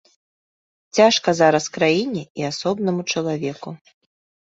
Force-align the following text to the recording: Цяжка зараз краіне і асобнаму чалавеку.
Цяжка 0.99 1.29
зараз 1.41 1.69
краіне 1.77 2.25
і 2.43 2.51
асобнаму 2.51 3.01
чалавеку. 3.11 3.69